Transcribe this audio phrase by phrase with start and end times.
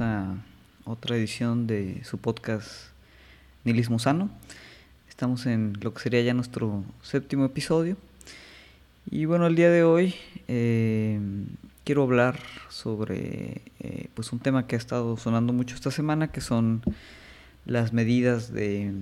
[0.00, 0.34] A
[0.84, 2.68] otra edición de su podcast
[3.64, 4.30] Nilismo Sano.
[5.08, 7.96] Estamos en lo que sería ya nuestro séptimo episodio.
[9.10, 10.14] Y bueno, el día de hoy
[10.48, 11.20] eh,
[11.84, 16.40] quiero hablar sobre eh, pues un tema que ha estado sonando mucho esta semana, que
[16.40, 16.82] son
[17.64, 18.92] las medidas de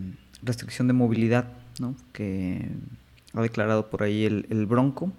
[0.43, 1.47] restricción de movilidad
[1.81, 1.95] ¿no?
[2.13, 2.69] que
[3.35, 5.13] ha declarado por ahí el Bronco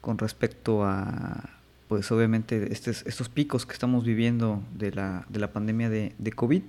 [0.00, 1.50] con respecto a
[1.94, 6.62] pues obviamente estos picos que estamos viviendo de la, de la pandemia de, COVID,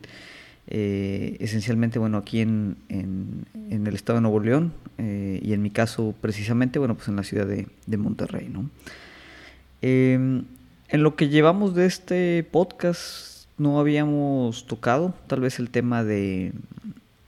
[0.67, 3.47] eh, esencialmente, bueno, aquí en, en,
[3.87, 7.23] el estado de Nuevo León eh, y en mi caso precisamente, bueno, pues en la
[7.23, 8.69] ciudad de, Monterrey, ¿no?
[9.81, 16.03] Eh, en lo que llevamos de este podcast no habíamos tocado tal vez el tema
[16.03, 16.53] de,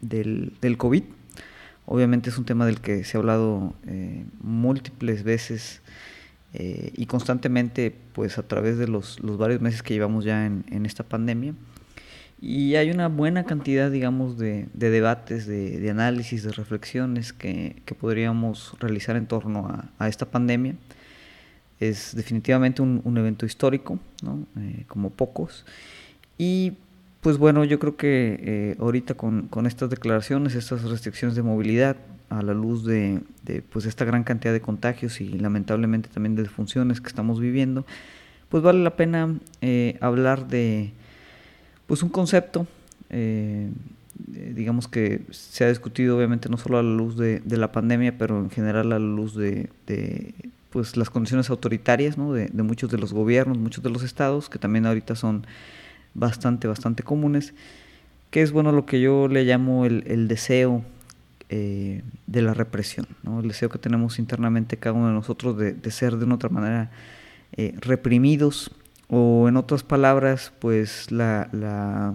[0.01, 1.01] del, del COVID.
[1.87, 5.81] Obviamente es un tema del que se ha hablado eh, múltiples veces
[6.53, 10.65] eh, y constantemente pues a través de los, los varios meses que llevamos ya en,
[10.71, 11.53] en, esta pandemia.
[12.39, 17.81] Y hay una buena cantidad, digamos, de, de debates, de, de, análisis, de reflexiones que,
[17.85, 20.75] que podríamos realizar en torno a, a, esta pandemia.
[21.79, 24.45] Es definitivamente un, un evento histórico, ¿no?
[24.59, 25.65] eh, como pocos.
[26.37, 26.73] Y
[27.21, 31.97] pues bueno, yo creo que eh, ahorita con, con, estas declaraciones, estas restricciones de movilidad,
[32.29, 36.43] a la luz de, de, pues esta gran cantidad de contagios y lamentablemente también de
[36.43, 37.85] defunciones que estamos viviendo,
[38.49, 40.91] pues vale la pena eh, hablar de
[41.85, 42.67] pues un concepto,
[43.09, 43.69] eh,
[44.17, 48.39] digamos que se ha discutido obviamente no solo a la luz de, la pandemia, pero
[48.39, 49.69] en general a la luz de,
[50.69, 52.33] pues las condiciones autoritarias ¿no?
[52.33, 55.45] de, muchos de los gobiernos, muchos de los estados, que también ahorita son
[56.13, 57.53] bastante, bastante comunes,
[58.31, 60.83] que es bueno lo que yo le llamo el deseo
[61.49, 63.39] eh, de la represión, ¿no?
[63.39, 66.91] el deseo que tenemos internamente cada uno de nosotros de, ser de una otra manera
[67.53, 68.69] eh, reprimidos
[69.07, 72.13] o en otras palabras pues la, la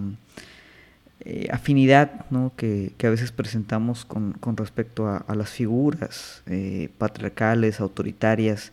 [1.21, 2.53] eh, afinidad ¿no?
[2.59, 6.43] que, que, a veces presentamos con, con respecto a, las figuras
[6.99, 8.71] patriarcales, autoritarias,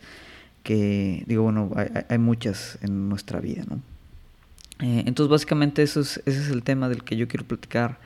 [0.63, 3.63] que digo, bueno, hay, hay muchas en nuestra vida.
[3.65, 3.79] ¿no?
[4.79, 7.97] Entonces básicamente eso es, ese es el tema del que yo quiero platicar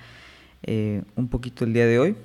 [0.68, 2.16] un poquito el día de hoy.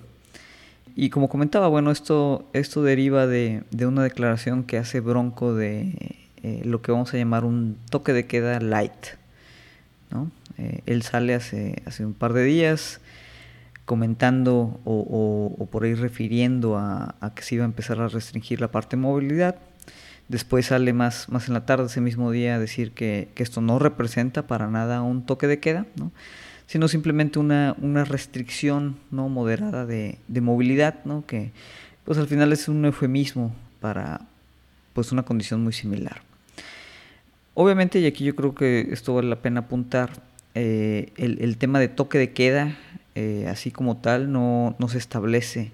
[1.00, 6.16] Y como comentaba, bueno, esto, esto deriva de, de una declaración que hace Bronco de
[6.42, 9.06] eh, lo que vamos a llamar un toque de queda light.
[10.10, 10.28] ¿no?
[10.56, 13.00] Eh, él sale hace, hace un par de días
[13.84, 18.72] comentando o, por ahí refiriendo a, a, que se iba a empezar a restringir la
[18.72, 19.54] parte de movilidad.
[20.26, 23.60] Después sale más, más en la tarde ese mismo día a decir que, que esto
[23.60, 25.86] no representa para nada un toque de queda.
[25.94, 26.10] ¿no?
[26.68, 31.24] Sino simplemente una, una restricción no moderada de, de, movilidad, ¿no?
[31.26, 31.50] que
[32.04, 34.20] pues al final es un eufemismo para
[34.92, 36.20] pues una condición muy similar.
[37.54, 40.22] Obviamente, y aquí yo creo que esto vale la pena apuntar,
[40.54, 42.76] eh, el, el, tema de toque de queda,
[43.14, 45.72] eh, así como tal, no, no, se establece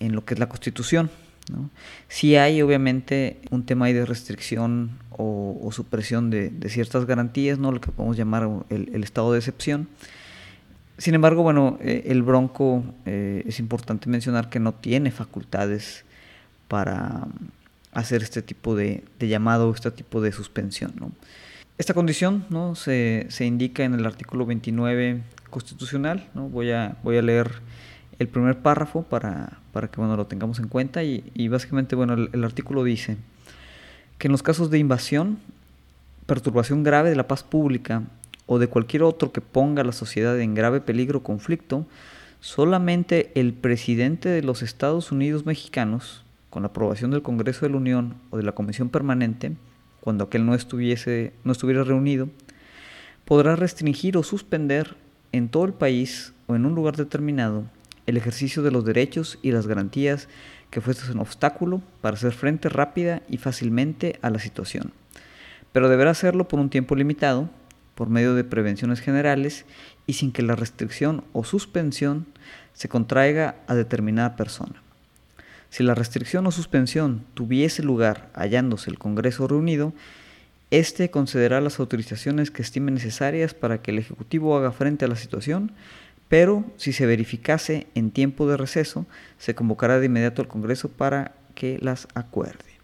[0.00, 1.10] en lo que es la Constitución.
[1.50, 1.70] ¿No?
[2.08, 7.58] Sí hay obviamente un tema ahí de restricción o, o supresión de, de, ciertas garantías,
[7.58, 7.72] ¿no?
[7.72, 9.88] lo que podemos llamar el, el estado de excepción.
[10.96, 16.04] Sin embargo, bueno, eh, el Bronco eh, es importante mencionar que no tiene facultades
[16.68, 17.26] para
[17.92, 20.92] hacer este tipo de, de llamado, este tipo de suspensión.
[20.98, 21.10] ¿no?
[21.78, 22.76] Esta condición ¿no?
[22.76, 26.28] se, se, indica en el artículo 29 constitucional.
[26.34, 26.48] ¿no?
[26.48, 27.50] Voy, a, voy a leer
[28.18, 32.30] el primer párrafo para, para que bueno, lo tengamos en cuenta y, básicamente bueno, el,
[32.32, 33.16] el artículo dice
[34.18, 35.38] que en los casos de invasión,
[36.26, 38.02] perturbación grave de la paz pública
[38.46, 41.86] o de cualquier otro que ponga a la sociedad en grave peligro o conflicto,
[42.40, 47.78] solamente el presidente de los Estados Unidos mexicanos, con la aprobación del Congreso de la
[47.78, 49.52] Unión o de la Comisión Permanente,
[50.00, 52.28] cuando aquel no, estuviese, no estuviera reunido,
[53.24, 54.94] podrá restringir o suspender
[55.32, 57.64] en todo el país o en un lugar determinado
[58.06, 60.28] el ejercicio de los derechos y las garantías
[60.70, 64.92] que fuesen obstáculo para hacer frente rápida y fácilmente a la situación.
[65.72, 67.48] Pero deberá hacerlo por un tiempo limitado,
[67.94, 69.64] por medio de prevenciones generales
[70.06, 72.26] y sin que la restricción o suspensión
[72.72, 74.82] se contraiga a determinada persona.
[75.70, 79.92] Si la restricción o suspensión tuviese lugar hallándose el Congreso reunido,
[80.70, 85.16] éste concederá las autorizaciones que estime necesarias para que el Ejecutivo haga frente a la
[85.16, 85.72] situación,
[86.28, 89.06] pero si se verificase en tiempo de receso,
[89.38, 92.74] se convocará de inmediato al Congreso para que las acuerde.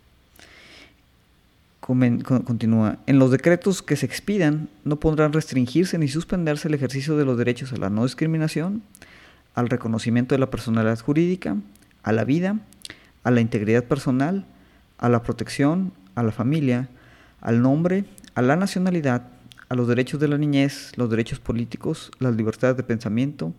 [1.80, 7.24] Continúa, en los decretos que se expidan no podrán restringirse ni suspenderse el ejercicio de
[7.24, 8.82] los derechos a la no discriminación,
[9.54, 11.56] al reconocimiento de la personalidad jurídica,
[12.04, 12.60] a la vida,
[13.24, 14.44] a la integridad personal,
[14.98, 16.88] a la protección, a la familia,
[17.40, 18.04] al nombre,
[18.34, 19.22] a la nacionalidad,
[19.70, 23.54] a los derechos de la niñez, los derechos políticos, las libertades de pensamiento,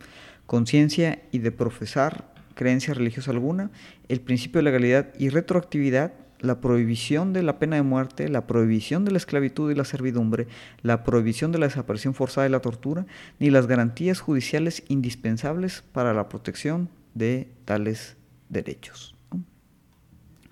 [0.46, 3.70] conciencia y de profesar creencia religiosa alguna,
[4.08, 9.06] el principio de legalidad y retroactividad, la prohibición de la pena de muerte, la prohibición
[9.06, 10.48] de la esclavitud y la servidumbre,
[10.82, 13.06] la prohibición de la desaparición forzada y la tortura,
[13.38, 18.16] ni las garantías judiciales indispensables para la protección de tales
[18.50, 19.14] derechos.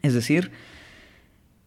[0.00, 0.52] Es decir,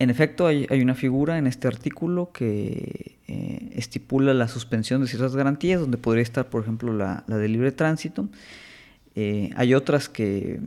[0.04, 5.36] en efecto hay, una figura en este artículo que eh, estipula la suspensión de ciertas
[5.36, 8.30] garantías, donde podría estar, por ejemplo, la, de libre tránsito.
[9.16, 10.60] Eh, hay otras que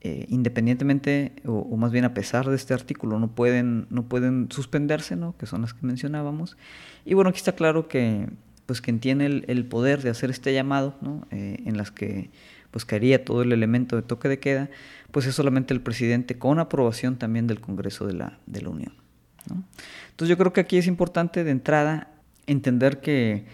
[0.00, 5.16] eh, independientemente o, más bien a pesar de este artículo no pueden, no pueden suspenderse,
[5.16, 5.36] ¿no?
[5.36, 6.56] que son las que mencionábamos.
[7.04, 8.28] Y bueno, aquí está claro que,
[8.66, 11.26] pues, quien tiene el, poder de hacer este llamado, ¿no?
[11.30, 12.30] en las que
[12.70, 14.70] pues caería todo el elemento de toque de queda,
[15.10, 18.92] pues es solamente el presidente con aprobación también del Congreso de la, de la Unión.
[20.10, 22.10] Entonces yo creo que aquí es importante de entrada
[22.46, 23.46] entender que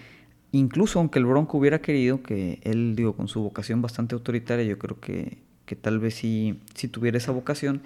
[0.52, 4.78] incluso aunque el Bronco hubiera querido, que él, digo, con su vocación bastante autoritaria, yo
[4.78, 7.82] creo que, que tal vez sí, sí, tuviera esa vocación,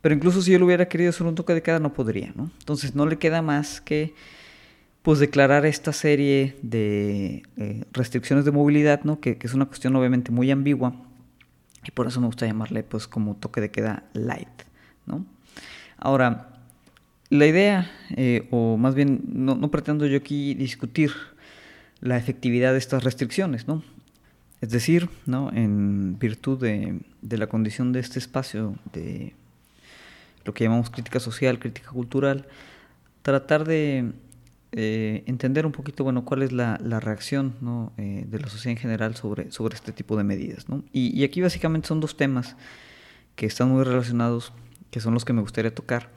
[0.00, 2.50] pero incluso si él hubiera querido hacer un toque de queda, no podría, ¿no?
[2.58, 4.14] Entonces no le queda más que
[5.02, 9.20] pues declarar esta serie de eh, restricciones de movilidad, ¿no?
[9.20, 10.94] Que, es una cuestión obviamente muy ambigua
[11.84, 14.62] y por eso me gusta llamarle pues como toque de queda light,
[15.06, 15.26] ¿no?
[15.98, 16.48] Ahora,
[17.30, 21.12] la idea, eh, o más bien no, pretendo yo aquí discutir
[22.00, 23.82] la efectividad de estas restricciones, ¿no?
[24.60, 25.50] Es decir, ¿no?
[25.52, 29.32] en virtud de, de la condición de este espacio de
[30.44, 32.46] lo que llamamos crítica social, crítica cultural,
[33.22, 34.12] tratar de
[34.74, 39.14] eh, entender un poquito, bueno, cuál es la, reacción eh, de la sociedad en general
[39.14, 40.64] sobre, sobre este tipo de medidas.
[40.92, 42.56] Y, aquí básicamente son dos temas
[43.36, 44.54] que están muy relacionados,
[44.90, 46.08] que son los que me gustaría tocar,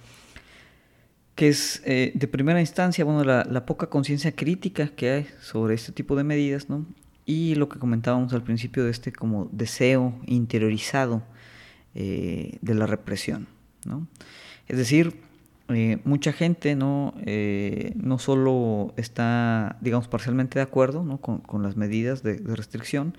[1.36, 5.92] que es eh, de primera instancia, bueno, la, poca conciencia crítica que hay sobre este
[5.92, 6.86] tipo de medidas, ¿no?
[7.25, 11.24] y lo que comentábamos al principio de este como deseo interiorizado
[11.94, 13.48] de la represión.
[13.86, 14.08] ¿no?
[14.68, 15.16] Es decir,
[15.69, 21.17] eh, mucha gente no, eh, no solo está, digamos, parcialmente de acuerdo ¿no?
[21.17, 23.17] con, las medidas de, restricción,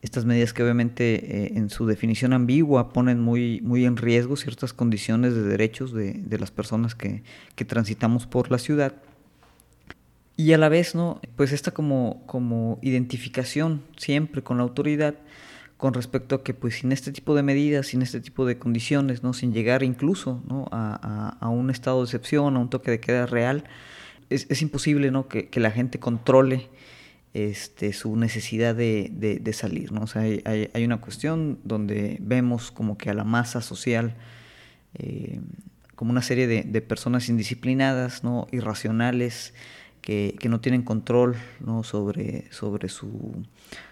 [0.00, 4.72] estas medidas que obviamente eh, en su definición ambigua ponen muy, muy en riesgo ciertas
[4.72, 7.22] condiciones de derechos de, de las personas que,
[7.56, 8.94] que, transitamos por la ciudad.
[10.34, 11.20] Y a la vez, ¿no?
[11.36, 15.16] Pues esta como, como identificación siempre con la autoridad,
[15.82, 19.24] con respecto a que pues sin este tipo de medidas, sin este tipo de condiciones,
[19.24, 19.32] ¿no?
[19.32, 20.68] sin llegar incluso ¿no?
[20.70, 23.64] a, a, un estado de excepción, a un toque de queda real,
[24.30, 25.26] es, es imposible ¿no?
[25.26, 26.68] que, que, la gente controle
[27.34, 29.90] este, su necesidad de, de, salir.
[29.90, 30.02] ¿no?
[30.02, 34.14] O sea, hay, hay, una cuestión donde vemos como que a la masa social
[34.94, 35.40] eh,
[35.96, 38.46] como una serie de, de personas indisciplinadas, ¿no?
[38.52, 39.52] irracionales,
[40.00, 41.82] que, que, no tienen control ¿no?
[41.82, 43.34] sobre, sobre su,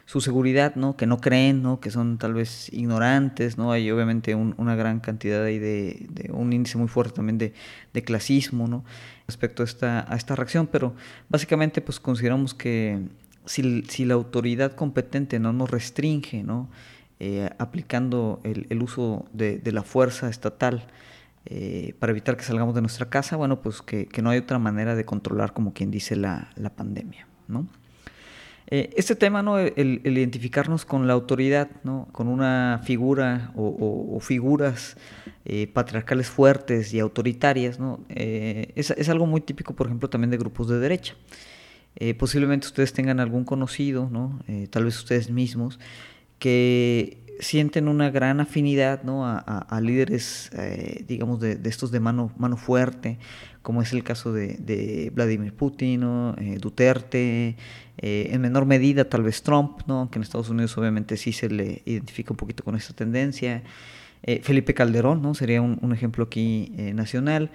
[0.04, 0.96] su, seguridad, ¿no?
[0.96, 1.80] que no creen, ¿no?
[1.80, 3.72] que son tal vez ignorantes, ¿no?
[3.72, 7.52] hay obviamente una gran cantidad ahí de, de, un índice muy fuerte también de,
[7.92, 8.84] de clasismo ¿no?
[9.26, 10.94] respecto a esta, a esta reacción, pero
[11.28, 13.00] básicamente pues consideramos que
[13.44, 16.68] si, si la autoridad competente no nos restringe, ¿no?
[17.22, 20.86] Eh, aplicando el, el uso de, de la fuerza estatal,
[21.46, 24.94] eh, para evitar que salgamos de nuestra casa, bueno, pues que, no hay otra manera
[24.94, 27.66] de controlar, como quien dice, la, pandemia, ¿no?
[28.70, 29.58] Eh, este tema, ¿no?
[29.58, 32.08] El, identificarnos con la autoridad, ¿no?
[32.12, 34.96] Con una figura o, figuras
[35.44, 38.00] eh, patriarcales fuertes y autoritarias, ¿no?
[38.08, 41.14] Es, es, algo muy típico, por ejemplo, también de grupos de derecha.
[42.18, 44.38] posiblemente ustedes tengan algún conocido, ¿no?
[44.70, 45.80] tal vez ustedes mismos,
[46.38, 49.26] que sienten una gran afinidad ¿no?
[49.26, 53.18] a, líderes, eh, digamos, de, estos de mano, mano fuerte,
[53.62, 56.02] como es el caso de, Vladimir Putin,
[56.38, 57.56] eh, Duterte,
[57.98, 60.00] eh, en menor medida tal vez Trump, ¿no?
[60.00, 63.62] aunque en Estados Unidos obviamente sí se le identifica un poquito con esta tendencia.
[64.42, 65.34] Felipe Calderón ¿no?
[65.34, 67.50] sería un, ejemplo aquí nacional.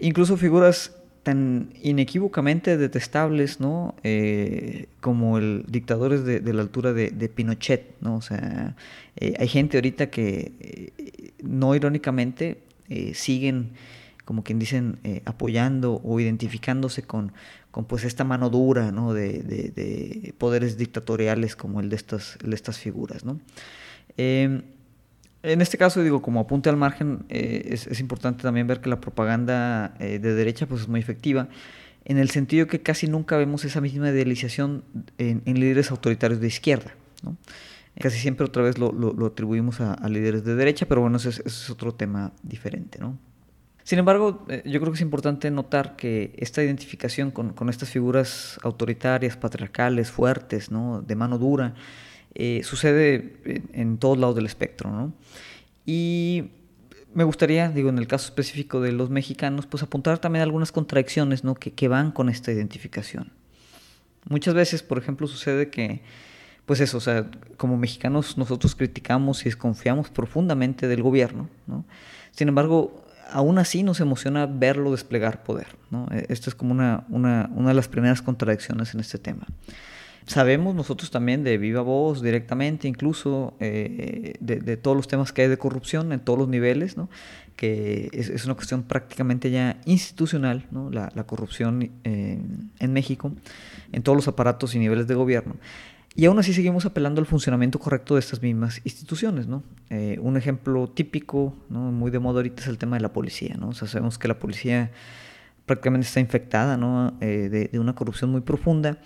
[0.00, 0.92] incluso figuras
[1.24, 3.96] tan inequívocamente detestables, ¿no?
[4.04, 8.16] Eh, como el dictadores de, la altura de, Pinochet, ¿no?
[8.16, 8.76] O sea,
[9.16, 12.58] eh, hay gente ahorita que, eh, no irónicamente,
[13.14, 13.70] siguen,
[14.24, 17.32] como quien dicen, apoyando o identificándose con,
[17.70, 19.12] con pues esta mano dura, ¿no?
[19.12, 23.38] De, poderes dictatoriales como el de estas, de estas figuras, ¿no?
[25.44, 28.98] En este caso, digo, como apunte al margen, eh, es, importante también ver que la
[28.98, 31.48] propaganda eh, de derecha pues, es muy efectiva,
[32.06, 34.84] en el sentido que casi nunca vemos esa misma idealización
[35.18, 36.94] en, líderes autoritarios de izquierda.
[37.22, 37.36] ¿no?
[38.00, 41.92] Casi siempre otra vez lo, atribuimos a, líderes de derecha, pero bueno, ese, es otro
[41.92, 42.98] tema diferente.
[42.98, 43.18] ¿no?
[43.84, 47.90] Sin embargo, eh, yo creo que es importante notar que esta identificación con, con estas
[47.90, 51.02] figuras autoritarias, patriarcales, fuertes, ¿no?
[51.02, 51.74] de mano dura,
[52.34, 54.90] eh, sucede en, en, todos lados del espectro.
[54.90, 55.12] ¿no?
[55.84, 56.50] Y
[57.12, 61.44] me gustaría, digo, en el caso específico de los mexicanos, pues apuntar también algunas contradicciones
[61.44, 61.54] ¿no?
[61.54, 63.32] que, que van con esta identificación.
[64.30, 66.00] Muchas veces, por ejemplo, sucede que,
[66.64, 71.84] pues eso, o sea, como mexicanos nosotros criticamos y desconfiamos profundamente del gobierno, ¿no?
[72.30, 76.08] Sin embargo, aún así nos emociona verlo desplegar poder, ¿no?
[76.10, 79.46] E, esto es como una, una, una de las primeras contradicciones en este tema.
[80.26, 85.42] Sabemos nosotros también de viva voz, directamente, incluso eh, de, de, todos los temas que
[85.42, 87.10] hay de corrupción en todos los niveles, ¿no?
[87.56, 90.90] que es, es, una cuestión prácticamente ya institucional, ¿no?
[90.90, 92.38] la, la, corrupción eh,
[92.78, 93.32] en México,
[93.92, 95.56] en todos los aparatos y niveles de gobierno.
[96.16, 99.48] Y aún así seguimos apelando al funcionamiento correcto de estas mismas instituciones.
[99.48, 99.64] ¿no?
[99.90, 101.90] Eh, un ejemplo típico, ¿no?
[101.90, 103.56] muy de moda ahorita, es el tema de la policía.
[103.58, 103.70] ¿no?
[103.70, 104.92] O sea, sabemos que la policía
[105.66, 107.16] prácticamente está infectada ¿no?
[107.20, 108.98] eh, de, una corrupción muy profunda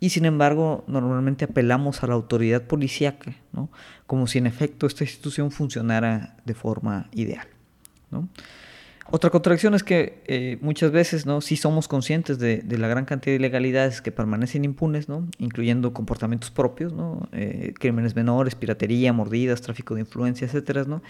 [0.00, 3.68] y sin embargo normalmente apelamos a la autoridad policíaca, ¿no?
[4.06, 7.46] como si en efecto esta institución funcionara de forma ideal.
[8.10, 8.28] ¿no?
[9.10, 11.40] Otra contradicción es que eh, muchas veces ¿no?
[11.40, 15.26] sí somos conscientes de, la gran cantidad de ilegalidades que permanecen impunes, ¿no?
[15.38, 17.26] incluyendo comportamientos propios, ¿no?
[17.32, 20.86] eh, crímenes menores, piratería, mordidas, tráfico de influencia, etc.
[20.86, 21.02] ¿no?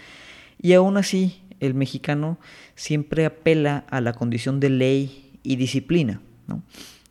[0.61, 2.37] Y aún así el mexicano
[2.75, 6.21] siempre apela a la condición de ley y disciplina.
[6.47, 6.63] ¿no?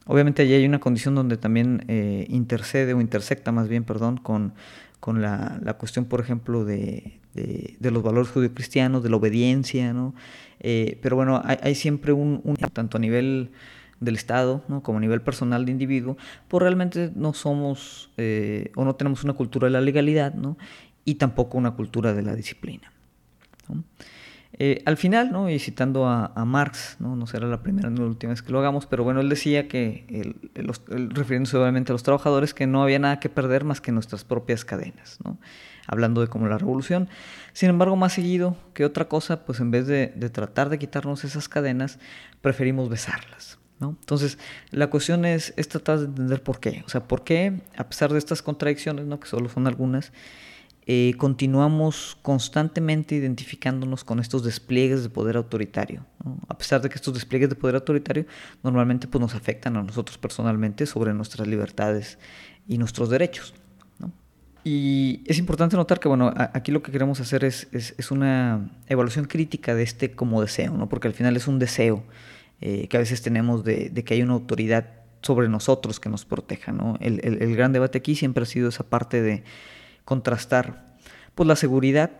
[0.07, 4.55] Obviamente allí hay una condición donde también eh, intercede o intersecta más bien, perdón, con,
[5.01, 7.21] con la, la cuestión, por ejemplo, de,
[7.79, 10.15] de, los valores judio-cristianos, de la obediencia, ¿no?
[10.61, 12.43] Eh, pero bueno, hay, siempre un,
[12.73, 13.51] tanto a nivel
[14.01, 14.83] del Estado ¿no?
[14.83, 16.17] como a nivel personal de individuo,
[16.49, 20.57] pues realmente no somos eh, o no tenemos una cultura de la legalidad ¿no?
[21.05, 22.93] y tampoco una cultura de la disciplina.
[24.61, 25.49] Eh, al final, ¿no?
[25.49, 27.15] y citando a, Marx, ¿no?
[27.15, 29.69] no será la primera ni la última vez que lo hagamos, pero bueno, él decía
[29.69, 30.35] que,
[31.11, 34.65] refiriéndose obviamente a los trabajadores, que no había nada que perder más que nuestras propias
[34.65, 35.39] cadenas, ¿no?
[35.87, 37.09] hablando de como la revolución.
[37.53, 41.23] Sin embargo, más seguido que otra cosa, pues en vez de, de tratar de quitarnos
[41.23, 42.01] esas cadenas,
[42.41, 43.59] preferimos besarlas.
[43.79, 43.91] ¿no?
[44.01, 44.39] Entonces,
[44.71, 46.83] la cuestión es, es, tratar de entender por qué.
[46.85, 49.21] O sea, por qué, a pesar de estas contradicciones, ¿no?
[49.21, 50.13] que solo son algunas,
[50.91, 56.07] eh, continuamos constantemente identificándonos con estos despliegues de poder autoritario.
[56.49, 58.25] A pesar de que estos despliegues de poder autoritario
[58.63, 62.19] normalmente pues, nos afectan a nosotros personalmente sobre nuestras libertades
[62.67, 63.53] y nuestros derechos.
[64.65, 69.27] Y es importante notar que, bueno, aquí lo que queremos hacer es, es, una evaluación
[69.27, 70.89] crítica de este como deseo, ¿no?
[70.89, 72.03] porque al final es un deseo
[72.63, 74.87] eh, que a veces tenemos de, que hay una autoridad
[75.21, 76.73] sobre nosotros que nos proteja.
[76.73, 76.97] ¿no?
[77.01, 79.45] El, el gran debate aquí siempre ha sido esa parte de
[80.09, 80.87] contrastar
[81.35, 82.13] pues, la seguridad,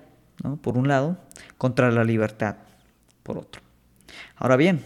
[0.61, 1.17] por un lado,
[1.57, 2.57] contra la libertad,
[3.23, 3.63] por otro.
[4.37, 4.85] Ahora bien,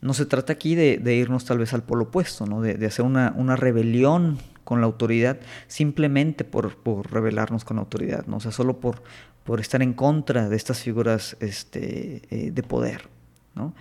[0.00, 2.60] no se trata aquí de, irnos tal vez al polo opuesto, ¿no?
[2.60, 5.38] de, hacer una, rebelión con la autoridad
[5.68, 6.76] simplemente por,
[7.08, 8.38] rebelarnos con la autoridad, ¿no?
[8.38, 9.00] o sea, solo por,
[9.44, 13.08] por estar en contra de estas figuras este, eh, de poder.
[13.54, 13.74] ¿no?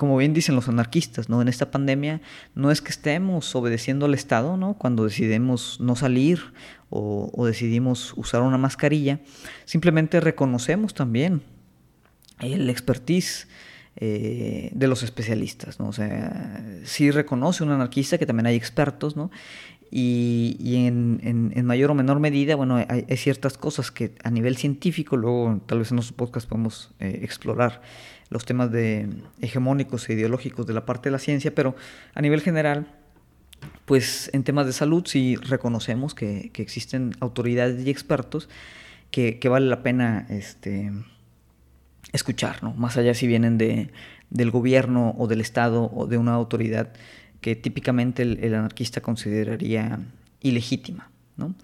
[0.00, 1.42] Como bien dicen los anarquistas, ¿no?
[1.42, 2.22] En esta pandemia
[2.54, 4.72] no es que estemos obedeciendo al Estado, ¿no?
[4.72, 6.54] Cuando decidimos no salir
[6.88, 9.20] o, decidimos usar una mascarilla,
[9.66, 11.42] simplemente reconocemos también
[12.38, 13.46] el expertise
[13.96, 15.88] eh, de los especialistas, ¿no?
[15.88, 19.30] O sea, sí reconoce un anarquista que también hay expertos, ¿no?
[19.90, 25.60] Y, en, mayor o menor medida, bueno, hay, ciertas cosas que a nivel científico, luego
[25.66, 27.82] tal vez en los podcasts podemos eh, explorar
[28.30, 29.08] los temas de
[29.40, 31.74] hegemónicos e ideológicos de la parte de la ciencia, pero
[32.14, 32.86] a nivel general,
[33.84, 38.48] pues en temas de salud sí reconocemos que, que existen autoridades y expertos
[39.10, 40.92] que, que, vale la pena este,
[42.12, 42.72] escuchar, ¿no?
[42.74, 43.90] más allá si vienen de,
[44.30, 46.92] del gobierno o del Estado o de una autoridad
[47.40, 49.98] que típicamente el, anarquista consideraría
[50.40, 51.10] ilegítima.
[51.36, 51.54] ¿no?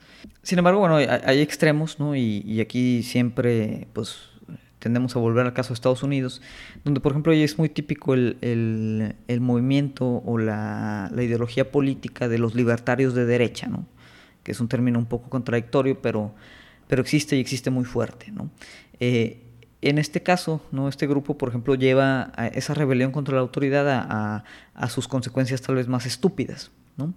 [0.43, 2.17] Sin embargo, bueno, hay, hay extremos, ¿no?
[2.17, 4.31] Y, y, aquí siempre, pues,
[4.87, 6.41] tendemos a volver al caso de Estados Unidos,
[6.85, 12.29] donde, por ejemplo, es muy típico el, el, el movimiento o la, la, ideología política
[12.29, 13.85] de los libertarios de derecha, ¿no?
[14.45, 16.37] Que es un término un poco contradictorio, pero,
[16.87, 18.49] pero existe y existe muy fuerte, ¿no?
[19.01, 19.43] Eh,
[19.83, 20.89] en este caso, ¿no?
[20.89, 25.09] este grupo, por ejemplo, lleva a esa rebelión contra la autoridad a, a, a, sus
[25.09, 26.71] consecuencias tal vez más estúpidas.
[26.97, 27.13] ¿no?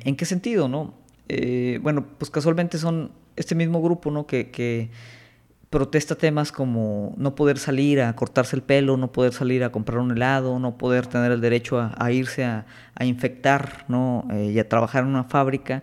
[0.00, 0.68] ¿En qué sentido?
[0.68, 0.94] No?
[1.28, 4.26] Eh, bueno, pues casualmente son este mismo grupo ¿no?
[4.26, 4.90] que, que,
[5.74, 9.98] protesta temas como no poder salir a cortarse el pelo, no poder salir a comprar
[9.98, 12.64] un helado, no poder tener el derecho a, irse a,
[13.00, 14.24] infectar ¿no?
[14.30, 15.82] Eh, y a trabajar en una fábrica,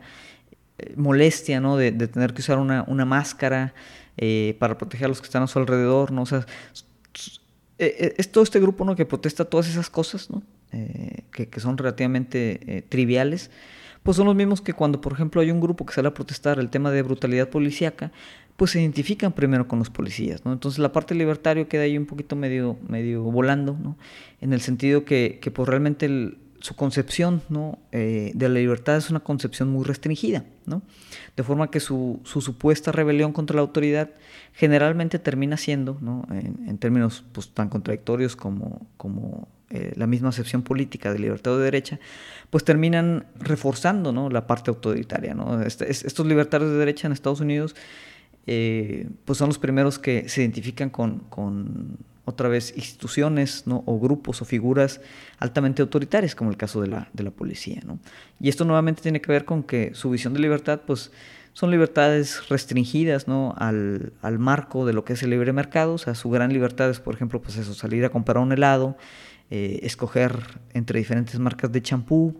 [0.77, 1.75] eh, molestia ¿no?
[1.75, 3.73] de, de, tener que usar una, una máscara,
[4.15, 6.21] eh, para proteger a los que están a su alrededor, ¿no?
[6.21, 6.45] O sea,
[7.77, 8.95] es todo este grupo ¿no?
[8.95, 10.41] que protesta todas esas cosas, ¿no?
[11.31, 13.51] que, que, son relativamente triviales,
[14.03, 16.59] pues son los mismos que cuando, por ejemplo, hay un grupo que sale a protestar
[16.59, 18.11] el tema de brutalidad policíaca,
[18.57, 20.53] pues se identifican primero con los policías, ¿no?
[20.53, 23.97] Entonces la parte libertario queda ahí un poquito medio, medio volando, ¿no?
[24.39, 27.79] En el sentido que, que pues realmente su concepción ¿no?
[27.91, 30.81] Eh, de la libertad es una concepción muy restringida, ¿no?
[31.35, 34.11] De forma que su, su supuesta rebelión contra la autoridad
[34.53, 36.27] generalmente termina siendo, ¿no?
[36.31, 41.63] en, términos pues, tan contradictorios como, como eh, la misma acepción política de libertad de
[41.63, 41.99] derecha,
[42.49, 44.29] pues terminan reforzando ¿no?
[44.29, 45.33] la parte autoritaria.
[45.33, 45.61] ¿no?
[45.61, 47.75] Este, estos libertarios de derecha en Estados Unidos
[48.47, 53.83] eh, pues son los primeros que se identifican con, otra vez instituciones ¿no?
[53.85, 55.01] o grupos o figuras
[55.37, 57.81] altamente autoritarias, como el caso de la, de la policía.
[57.85, 57.99] ¿no?
[58.39, 61.11] Y esto nuevamente tiene que ver con que su visión de libertad pues,
[61.53, 63.53] son libertades restringidas ¿no?
[63.57, 65.93] al, al, marco de lo que es el libre mercado.
[65.93, 68.97] O sea, su gran libertad es, por ejemplo, pues eso, salir a comprar un helado,
[69.53, 70.31] eh, escoger
[70.73, 72.39] entre diferentes marcas de champú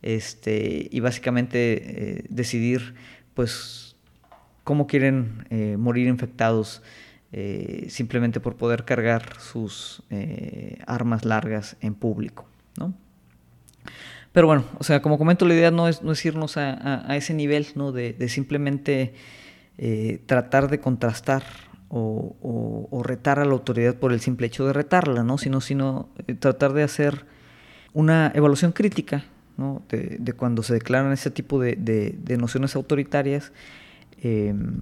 [0.00, 2.94] este, y básicamente eh, decidir
[3.34, 3.94] pues
[4.64, 6.82] cómo quieren eh, morir infectados
[7.88, 10.02] simplemente por poder cargar sus
[10.86, 12.46] armas largas en público.
[12.78, 12.94] ¿no?
[14.32, 17.34] Pero bueno, o sea, como comento, la idea no es, no es irnos a, ese
[17.34, 17.92] nivel ¿no?
[17.92, 19.12] de, simplemente
[20.24, 21.42] tratar de contrastar
[21.88, 25.38] o, retar a la autoridad por el simple hecho de retarla, ¿no?
[25.38, 26.08] sino, sino
[26.40, 27.26] tratar de hacer
[27.92, 29.24] una evaluación crítica
[29.56, 29.82] ¿no?
[29.88, 33.52] de, cuando se declaran ese tipo de, de nociones autoritarias
[34.22, 34.80] Em,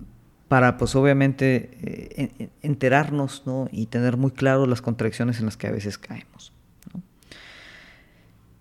[0.48, 5.72] para pues obviamente eh, enterarnos y tener muy claro las contradicciones en las que a
[5.72, 6.52] veces caemos.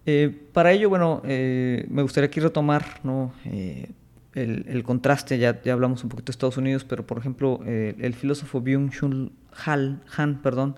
[0.06, 3.02] Eh, para ello, bueno, eh, me gustaría aquí retomar
[4.36, 8.62] el, contraste, ya, ya hablamos un poquito de Estados Unidos, pero por ejemplo, el filósofo
[8.62, 9.32] Byung-Chul
[9.65, 10.76] Han, perdón,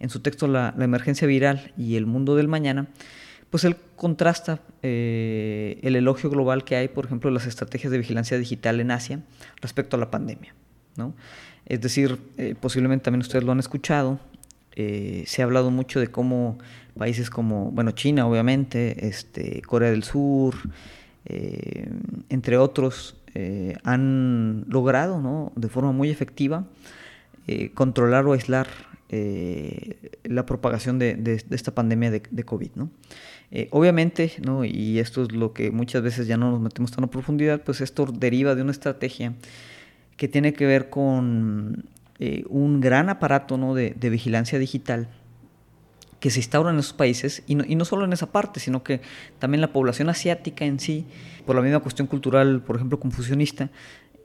[0.00, 2.88] en su texto la, emergencia viral y el mundo del mañana,
[3.50, 8.38] pues él contrasta eh, el elogio global que hay, por ejemplo, las estrategias de vigilancia
[8.38, 9.20] digital en Asia
[9.60, 10.54] respecto a la pandemia.
[10.96, 11.14] ¿no?
[11.66, 14.20] Es decir, eh, posiblemente también ustedes lo han escuchado,
[14.76, 16.58] eh, se ha hablado mucho de cómo
[16.96, 20.56] países como, bueno, China obviamente, este, Corea del Sur,
[21.24, 23.16] entre otros,
[23.84, 25.52] han logrado ¿no?
[25.56, 26.64] de forma muy efectiva
[27.74, 28.66] controlar o aislar
[30.24, 32.70] la propagación de, esta pandemia de, de COVID.
[32.76, 32.90] ¿no?
[33.50, 34.64] Eh, obviamente, ¿no?
[34.64, 37.80] y esto es lo que muchas veces ya no nos metemos tan a profundidad, pues
[37.80, 39.34] esto deriva de una estrategia
[40.18, 41.86] que tiene que ver con
[42.18, 43.74] eh, un gran aparato ¿no?
[43.74, 45.08] de, vigilancia digital
[46.20, 48.82] que se instaura en esos países, y no, y no, solo en esa parte, sino
[48.82, 49.00] que
[49.38, 51.06] también la población asiática en sí,
[51.46, 53.70] por la misma cuestión cultural, por ejemplo, confucionista,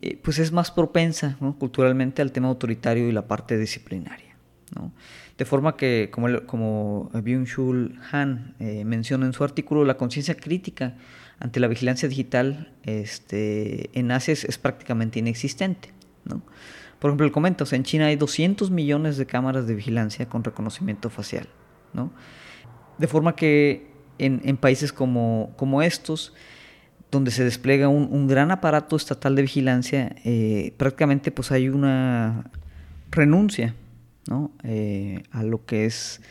[0.02, 4.36] eh, pues es más propensa culturalmente al tema autoritario y la parte disciplinaria.
[4.76, 4.92] ¿no?
[5.38, 10.96] De forma que, como, como Byung-Chul Han eh, menciona en su artículo, la conciencia crítica
[11.40, 15.94] ante la vigilancia digital este, en Asia es, prácticamente inexistente.
[16.26, 16.42] ¿no?
[17.00, 21.10] Por ejemplo, él comenta, en China hay 200 millones de cámaras de vigilancia con reconocimiento
[21.10, 21.48] facial.
[22.98, 26.34] De forma que en, países como, como, estos,
[27.12, 32.50] donde se despliega un, gran aparato estatal de vigilancia, eh, prácticamente pues hay una
[33.12, 33.76] renuncia
[34.28, 34.52] ¿no?
[34.64, 36.22] Eh, a lo que es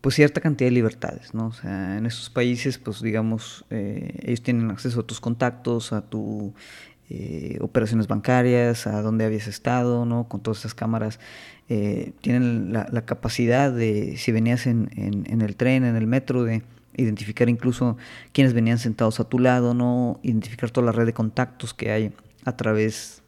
[0.00, 1.46] pues cierta cantidad de libertades, ¿no?
[1.46, 6.02] O sea, en esos países, pues digamos, eh, ellos tienen acceso a tus contactos, a
[6.02, 6.52] tus
[7.10, 10.28] eh, operaciones bancarias, a dónde habías estado, ¿no?
[10.28, 11.20] Con todas esas cámaras,
[11.66, 16.62] tienen la, capacidad de, si venías en, el tren, en el metro, de
[16.94, 17.96] identificar incluso
[18.32, 20.20] quienes venían sentados a tu lado, ¿no?
[20.22, 22.12] Identificar toda la red de contactos que hay
[22.44, 23.22] a través,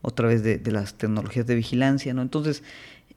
[0.00, 2.22] otra vez de, las tecnologías de vigilancia, ¿no?
[2.22, 2.62] Entonces,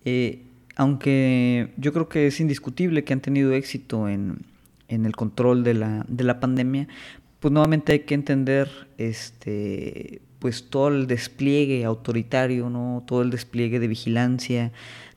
[0.06, 0.42] eh,
[0.76, 4.46] aunque yo creo que es indiscutible que han tenido éxito en,
[4.88, 6.88] el control de la pandemia,
[7.40, 13.04] pues nuevamente hay que entender este pues todo el despliegue autoritario, ¿no?
[13.08, 14.72] todo el despliegue de vigilancia,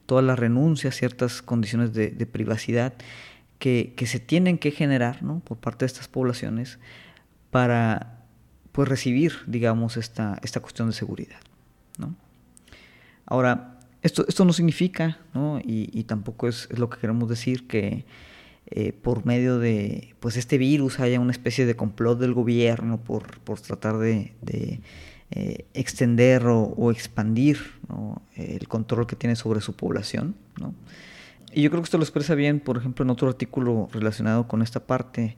[0.06, 2.94] toda la renuncia a ciertas condiciones de, privacidad
[3.59, 5.40] que, se tienen que generar ¿no?
[5.40, 6.78] por parte de estas poblaciones
[7.50, 8.24] para
[8.72, 11.40] pues recibir, digamos, esta, esta cuestión de seguridad.
[11.98, 12.14] ¿no?
[13.26, 15.61] Ahora, esto, esto no significa, ¿no?
[15.62, 18.04] Y, tampoco es, lo que queremos decir, que
[18.66, 23.40] eh, por medio de pues este virus haya una especie de complot del gobierno por,
[23.40, 24.33] por tratar de,
[25.31, 27.59] eh, extender o, expandir
[28.37, 30.37] el control que tiene sobre su población.
[31.53, 34.62] Y yo creo que esto lo expresa bien, por ejemplo, en otro artículo relacionado con
[34.62, 35.37] esta parte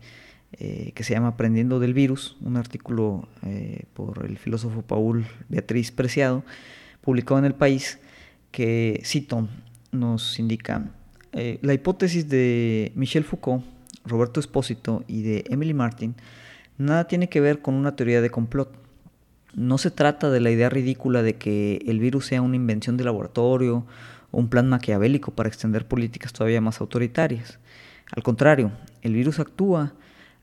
[0.53, 3.29] eh, que se llama Aprendiendo del Virus, un artículo
[3.95, 6.45] por el filósofo Paul Beatriz Preciado,
[7.01, 7.99] publicado en El País,
[8.51, 9.49] que cito,
[9.91, 10.91] nos indica,
[11.33, 13.65] eh, la hipótesis de Michel Foucault,
[14.05, 16.15] Roberto Espósito y de Emily Martin
[16.79, 18.73] nada tiene que ver con una teoría de complot.
[19.55, 23.05] No se trata de la idea ridícula de que el virus sea una invención de
[23.05, 23.87] laboratorio
[24.31, 27.59] o un plan maquiavélico para extender políticas todavía más autoritarias.
[28.15, 29.95] Al contrario, el virus actúa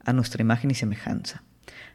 [0.05, 1.43] a nuestra imagen y semejanza.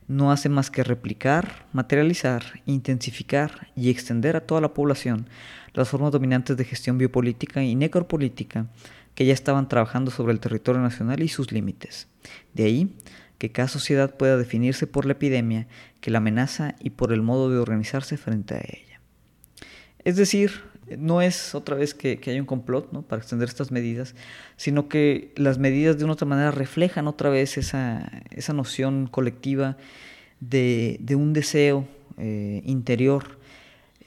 [0.07, 5.28] No hace más que replicar, materializar, intensificar y extender a toda la población
[5.75, 8.67] las formas dominantes de gestión biopolítica y necropolítica
[9.15, 12.09] que ya estaban trabajando sobre el territorio nacional y sus límites.
[12.55, 12.97] De ahí
[13.39, 15.67] que cada sociedad pueda definirse por la epidemia
[16.01, 19.01] que la amenaza y por el modo de organizarse frente a ella.
[20.05, 20.63] Es decir,
[20.99, 23.03] no es otra vez que, que hay un complot ¿no?
[23.03, 24.15] para extender estas medidas,
[24.57, 29.77] sino que las medidas de una otra manera reflejan otra vez esa, esa noción colectiva
[30.41, 31.87] de, de un deseo
[32.19, 33.39] eh, interior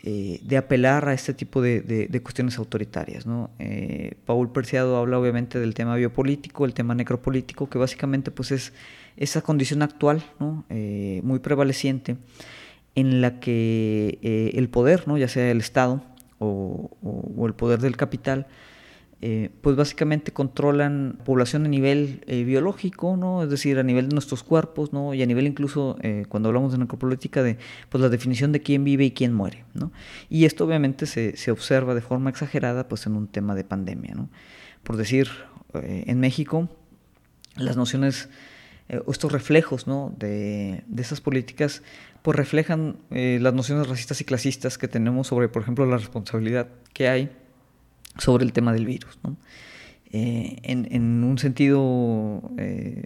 [0.04, 3.26] eh, de apelar a este tipo de, de, cuestiones autoritarias.
[3.26, 3.50] ¿no?
[3.60, 8.74] Eh, Paul Perciado habla obviamente del tema biopolítico, el tema necropolítico, que básicamente pues es
[9.18, 10.66] esa condición actual, ¿no?
[11.24, 12.18] muy prevaleciente,
[12.94, 15.18] en la que el poder, ¿no?
[15.18, 16.04] ya sea el Estado,
[16.40, 18.48] o, el poder del capital,
[19.20, 23.42] eh, pues básicamente controlan población a nivel eh, biológico, ¿no?
[23.42, 25.16] Es decir, a nivel de nuestros cuerpos, ¿no?
[25.16, 27.58] Y a nivel incluso, eh, cuando hablamos de necropolítica, de
[27.90, 29.92] pues la definición de quién vive y quién muere, ¿no?
[30.30, 34.14] Y esto obviamente se, se observa de forma exagerada, pues en un tema de pandemia,
[34.14, 34.30] ¿no?
[34.84, 35.30] Por decir,
[35.74, 36.70] en México,
[37.56, 38.30] las nociones
[39.06, 40.14] o estos reflejos, ¿no?
[40.18, 41.82] De, de esas políticas
[42.22, 47.10] pues reflejan las nociones racistas y clasistas que tenemos sobre, por ejemplo, la responsabilidad que
[47.10, 47.32] hay
[48.18, 49.20] sobre el tema del virus.
[50.12, 53.04] Eh, en, un sentido eh,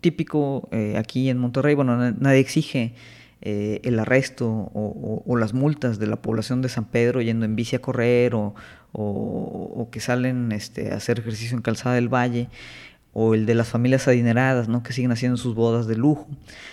[0.00, 2.94] típico, aquí en Monterrey, bueno, nadie exige
[3.40, 7.80] el arresto o, las multas de la población de San Pedro yendo en bici a
[7.80, 8.54] correr o,
[8.92, 12.48] o que salen este, a hacer ejercicio en Calzada del Valle
[13.20, 14.84] o el de las familias adineradas, ¿no?
[14.84, 16.28] que siguen haciendo sus bodas de lujo,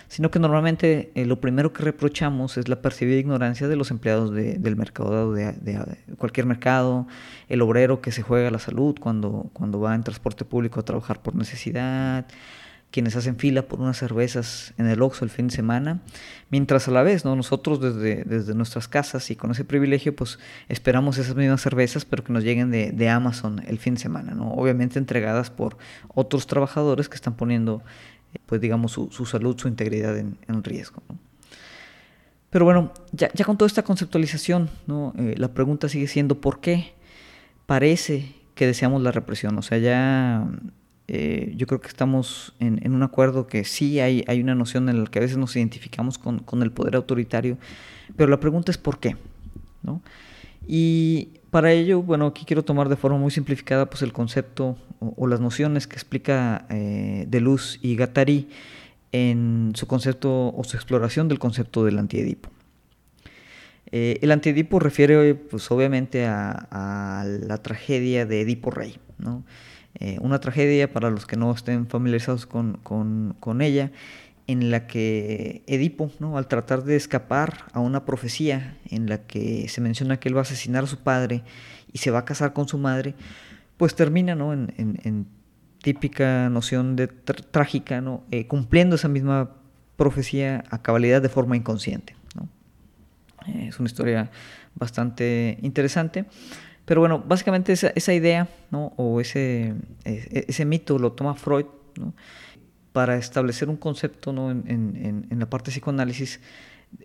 [0.08, 4.32] sino que normalmente eh, lo primero que reprochamos es la percibida ignorancia de los empleados
[4.32, 7.08] del mercado, de, de, cualquier mercado,
[7.50, 11.20] el obrero que se juega la salud cuando, cuando va en transporte público a trabajar
[11.20, 12.28] por necesidad,
[12.96, 16.00] quienes hacen fila por unas cervezas en el Oxxo el fin de semana,
[16.50, 17.36] mientras a la vez, ¿no?
[17.36, 22.24] Nosotros desde, desde nuestras casas y con ese privilegio, pues esperamos esas mismas cervezas, pero
[22.24, 24.50] que nos lleguen de, de Amazon el fin de semana, ¿no?
[24.54, 25.78] Obviamente entregadas por
[26.08, 27.84] otros trabajadores que están poniendo,
[28.46, 31.04] pues digamos, su, su salud, su integridad en, riesgo.
[32.50, 35.14] Pero bueno, ya, ya, con toda esta conceptualización, ¿no?
[35.18, 36.94] Eh, la pregunta sigue siendo ¿por qué
[37.66, 39.58] parece que deseamos la represión?
[39.58, 40.48] O sea, ya
[41.08, 45.04] eh, yo creo que estamos en, un acuerdo que sí hay, hay una noción en
[45.04, 47.58] la que a veces nos identificamos con, el poder autoritario,
[48.16, 49.16] pero la pregunta es por qué.
[49.84, 50.02] ¿no?
[50.68, 55.28] Y para ello, bueno, aquí quiero tomar de forma muy simplificada pues, el concepto o,
[55.28, 58.50] las nociones que explica eh, Deleuze y Gattari
[59.12, 62.50] en su concepto o su exploración del concepto del antiedipo.
[63.92, 68.98] Eh, el antiedipo refiere pues, obviamente a, a, la tragedia de Edipo Rey.
[69.20, 69.44] ¿no?
[70.00, 73.92] Eh, una tragedia para los que no estén familiarizados con, con, ella,
[74.46, 76.38] en la que Edipo, ¿no?
[76.38, 80.40] al tratar de escapar a una profecía en la que se menciona que él va
[80.40, 81.44] a asesinar a su padre
[81.94, 83.16] y se va a casar con su madre,
[83.78, 84.52] pues termina ¿no?
[84.54, 85.28] en,
[85.82, 88.24] típica noción de trágica, ¿no?
[88.32, 89.52] Eh, cumpliendo esa misma
[89.98, 92.16] profecía a cabalidad de forma inconsciente.
[92.36, 92.50] ¿no?
[93.48, 94.32] Eh, es una historia
[94.76, 96.26] bastante interesante.
[96.86, 98.94] Pero bueno, básicamente esa, esa idea, ¿no?
[98.98, 101.66] o ese, e, ese, mito lo toma Freud
[102.00, 102.14] ¿no?
[102.94, 104.52] para establecer un concepto ¿no?
[104.52, 106.40] en, en, en la parte de psicoanálisis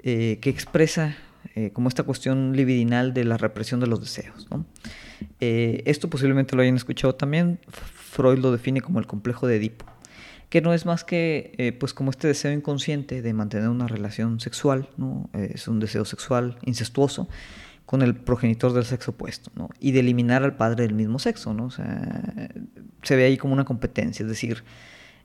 [0.03, 1.17] eh, que expresa
[1.55, 4.47] eh, como esta cuestión libidinal de la represión de los deseos.
[4.51, 4.65] ¿no?
[5.41, 9.87] Eh, esto posiblemente lo hayan escuchado también, Freud lo define como el complejo de Edipo,
[10.49, 14.89] que no es más que pues como este deseo inconsciente de mantener una relación sexual,
[14.97, 15.31] ¿no?
[15.33, 17.29] es un deseo sexual incestuoso,
[17.91, 19.69] con el progenitor del sexo opuesto, ¿no?
[19.81, 21.71] Y de eliminar al padre del mismo sexo, ¿no?
[21.73, 24.63] Se ve ahí como una competencia, es decir,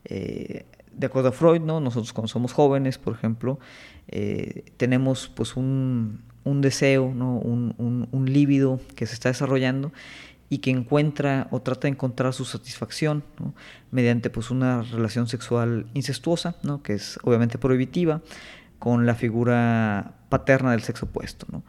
[0.06, 1.80] eh, de acuerdo a Freud, ¿no?
[1.80, 3.60] Nosotros cuando somos jóvenes, por ejemplo,
[4.08, 7.38] eh, tenemos pues un, deseo, ¿no?
[7.38, 9.91] Un, un, un, líbido que se está desarrollando
[10.49, 13.54] y que encuentra o trata de encontrar su satisfacción ¿no?
[13.91, 16.82] mediante pues una relación sexual incestuosa, ¿no?
[16.82, 18.23] que es obviamente prohibitiva,
[18.80, 21.45] con la figura paterna del sexo opuesto.
[21.51, 21.63] ¿no?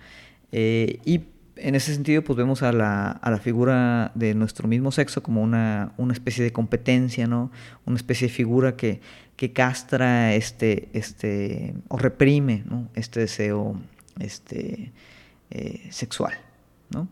[0.53, 1.23] Eh, y
[1.57, 5.43] en ese sentido, pues vemos a la, a la figura de nuestro mismo sexo como
[5.43, 7.51] una, una, especie de competencia, ¿no?
[7.87, 9.01] Una especie de figura que,
[9.37, 13.81] que castra este, este, o reprime este deseo
[14.21, 14.93] este,
[15.51, 16.35] eh, sexual,
[16.91, 17.09] ¿no?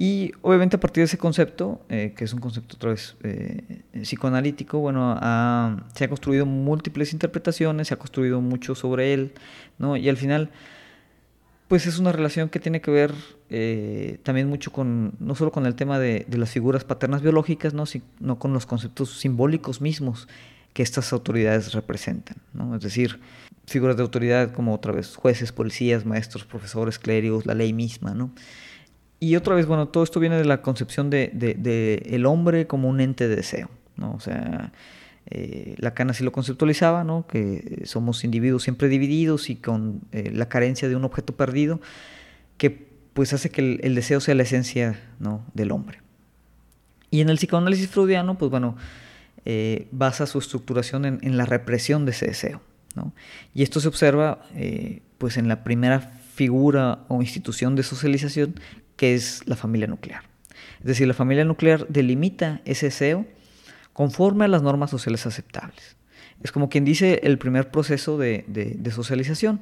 [0.00, 3.16] Y obviamente a partir de ese concepto, eh, que es un concepto otra vez
[4.00, 5.18] psicoanalítico, bueno,
[5.94, 9.32] se ha construido múltiples interpretaciones, se ha construido mucho sobre él,
[9.78, 9.96] ¿no?
[9.96, 10.50] Y al final,
[11.68, 13.14] pues es una relación que tiene que ver
[13.50, 17.84] eh, también mucho con, no solo con el tema de, las figuras paternas biológicas, ¿no?
[17.84, 20.28] sino con los conceptos simbólicos mismos
[20.72, 22.76] que estas autoridades representan, ¿no?
[22.76, 23.20] Es decir,
[23.66, 28.30] figuras de autoridad como otra vez jueces, policías, maestros, profesores, clérigos, la ley misma, ¿no?
[29.18, 32.88] Y otra vez, bueno, todo esto viene de la concepción de, de, el hombre como
[32.88, 34.12] un ente de deseo, ¿no?
[34.12, 34.72] O sea,
[35.30, 37.26] eh, Lacan así lo conceptualizaba, ¿no?
[37.26, 41.80] Que somos individuos siempre divididos y con eh, la carencia de un objeto perdido,
[42.56, 45.44] que pues hace que el, deseo sea la esencia, ¿no?
[45.52, 46.00] Del hombre.
[47.10, 48.76] Y en el psicoanálisis freudiano, pues bueno,
[49.44, 52.60] eh, basa su estructuración en, en, la represión de ese deseo,
[52.94, 53.12] ¿no?
[53.54, 56.00] Y esto se observa, eh, pues en la primera
[56.34, 58.54] figura o institución de socialización
[58.96, 60.22] que es la familia nuclear.
[60.80, 63.26] Es decir, la familia nuclear delimita ese deseo
[63.98, 65.96] conforme a las normas sociales aceptables.
[66.40, 69.58] Es como quien dice el primer proceso de, socialización.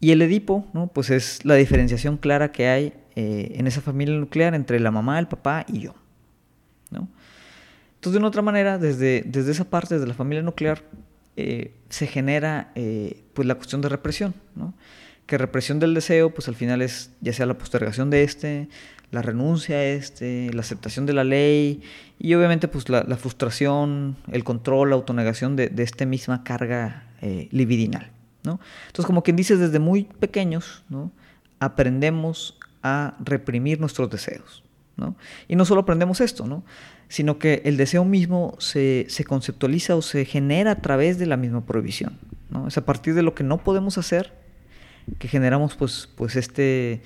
[0.00, 0.88] Y el Edipo, ¿no?
[0.88, 5.18] pues es la diferenciación clara que hay eh, en esa familia nuclear entre la mamá,
[5.18, 5.94] el papá y yo.
[6.90, 7.08] ¿no?
[7.94, 10.82] Entonces, de una otra manera, desde, desde esa parte, de la familia nuclear,
[11.38, 14.34] eh, se genera eh, pues la cuestión de represión.
[14.54, 14.74] ¿no?
[15.26, 18.68] que represión del deseo, pues al final es ya sea la postergación de este,
[19.14, 21.82] la renuncia este, la aceptación de la ley
[22.18, 27.48] y obviamente pues la, frustración, el control, la autonegación de, de esta misma carga eh,
[27.52, 28.10] libidinal.
[28.42, 28.60] ¿no?
[28.86, 31.12] Entonces, como quien dice, desde muy pequeños ¿no?
[31.60, 34.64] aprendemos a reprimir nuestros deseos.
[34.96, 35.16] ¿no?
[35.46, 36.64] Y no solo aprendemos esto, ¿no?
[37.08, 41.36] sino que el deseo mismo se, se, conceptualiza o se genera a través de la
[41.36, 42.18] misma prohibición.
[42.50, 42.66] ¿no?
[42.66, 44.32] Es a partir de lo que no podemos hacer
[45.18, 47.02] que generamos pues, pues este,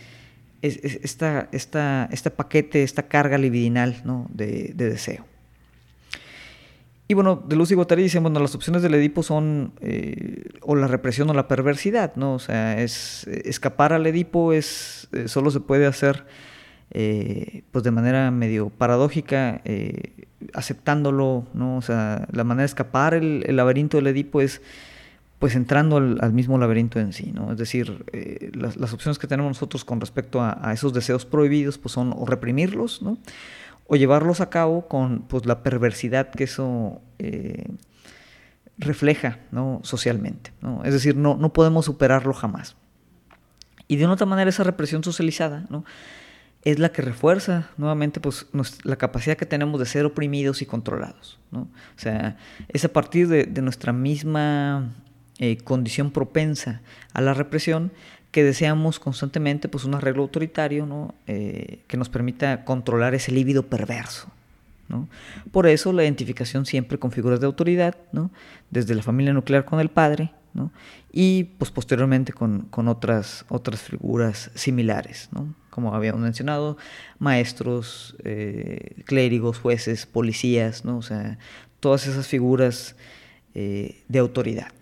[0.63, 4.27] esta, esta, este paquete, esta carga libidinal ¿no?
[4.31, 5.25] de, deseo.
[7.07, 10.77] Y bueno, de Luz y Guattari dicen, bueno, las opciones del Edipo son eh, o
[10.77, 12.35] la represión o la perversidad, ¿no?
[12.35, 16.27] O sea, es escapar al Edipo es eh, solo se puede hacer
[16.91, 19.63] eh, pues de manera medio paradójica,
[20.53, 21.79] aceptándolo, ¿no?
[21.79, 24.61] O sea, la manera de escapar el, el laberinto del Edipo es
[25.39, 27.53] pues entrando al, mismo laberinto en sí, ¿no?
[27.53, 31.93] Es decir, eh, las, opciones que tenemos nosotros con respecto a, esos deseos prohibidos, pues
[31.93, 33.19] son o reprimirlos, ¿no?
[33.87, 37.69] O llevarlos a cabo con pues, la perversidad que eso eh,
[38.79, 39.81] refleja, ¿no?
[39.85, 40.83] Socialmente, ¿no?
[40.85, 42.77] Es decir, no, no podemos superarlo jamás.
[43.87, 45.85] Y de una otra manera esa represión socializada, ¿no?
[46.65, 48.47] es la que refuerza nuevamente pues,
[48.83, 51.39] la capacidad que tenemos de ser oprimidos y controlados.
[51.53, 51.61] ¿no?
[51.61, 52.37] O sea,
[52.69, 54.93] es a partir de, de nuestra misma
[55.41, 56.81] eh, condición propensa
[57.13, 57.93] a la represión
[58.33, 61.15] que deseamos constantemente pues un arreglo autoritario ¿no?
[61.29, 64.29] Eh, que nos permita controlar ese líbido perverso.
[64.89, 65.09] ¿no?
[65.53, 68.33] Por eso la identificación siempre con figuras de autoridad, ¿no?
[68.71, 70.73] desde la familia nuclear con el padre ¿no?
[71.13, 75.29] y pues, posteriormente con, con, otras, otras figuras similares,
[75.71, 76.79] como habíamos mencionado,
[77.21, 81.39] maestros, eh, clérigos, jueces, policías, o sea,
[81.79, 82.97] todas esas figuras
[83.55, 84.73] de autoridad.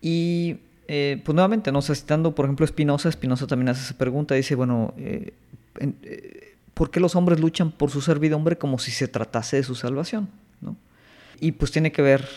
[0.00, 1.80] Y eh, pues nuevamente, ¿no?
[1.80, 5.32] citando por ejemplo Spinoza, Spinoza también hace esa pregunta, dice, bueno, eh,
[5.80, 9.74] eh, ¿por qué los hombres luchan por su servidumbre como si se tratase de su
[9.74, 10.28] salvación?
[10.60, 10.76] ¿no?
[11.40, 12.28] Y pues tiene que ver,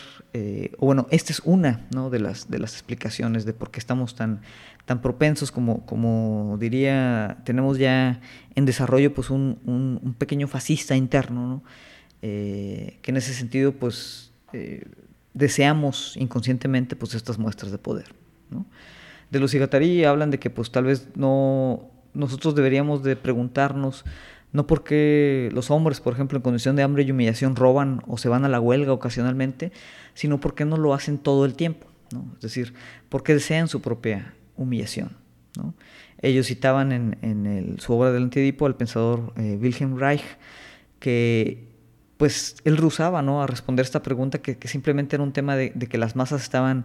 [0.78, 2.08] o bueno, esta es una ¿no?
[2.08, 4.40] de, las, de las explicaciones de por qué estamos tan,
[4.86, 8.20] tan propensos, como, como diría, tenemos ya
[8.54, 11.62] en desarrollo pues un, un, pequeño fascista interno, ¿no?
[12.22, 14.32] que en ese sentido pues
[15.38, 18.06] deseamos inconscientemente pues estas muestras de poder.
[19.30, 24.04] De los Cigatari hablan de que pues tal vez no nosotros deberíamos de preguntarnos
[24.50, 28.16] no por qué los hombres, por ejemplo, en condición de hambre y humillación roban o
[28.16, 29.72] se van a la huelga ocasionalmente,
[30.14, 31.86] sino por qué no lo hacen todo el tiempo.
[32.12, 32.24] ¿no?
[32.36, 32.72] Es decir,
[33.10, 35.10] por qué desean su propia humillación.
[36.22, 40.24] Ellos citaban en, en su obra del Antidipo al pensador eh, Wilhelm Reich
[40.98, 41.67] que
[42.18, 43.42] pues él rusaba ¿no?
[43.42, 46.84] a responder esta pregunta que, simplemente era un tema de, que las masas estaban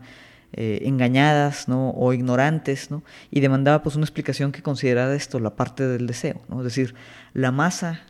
[0.53, 1.89] eh, engañadas ¿no?
[1.89, 3.03] o ignorantes ¿no?
[3.31, 6.59] y demandaba pues una explicación que considerara esto la parte del deseo, ¿no?
[6.59, 6.93] es decir,
[7.33, 8.01] la masa,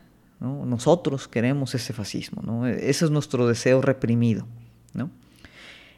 [0.41, 0.65] ¿no?
[0.65, 2.67] nosotros queremos ese fascismo, ¿no?
[2.67, 4.45] ese es nuestro deseo reprimido.
[4.93, 5.09] ¿no?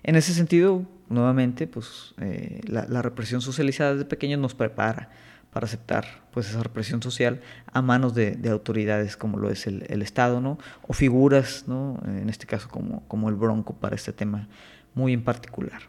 [0.04, 5.10] En ese sentido, nuevamente, pues eh, la, represión socializada desde pequeños nos prepara
[5.56, 7.40] para aceptar pues esa represión social
[7.72, 10.60] a manos de, autoridades como lo es el, Estado, ¿no?
[10.86, 11.98] O figuras, ¿no?
[12.06, 14.50] En este caso como, como el Bronco para este tema
[14.96, 15.84] muy en particular.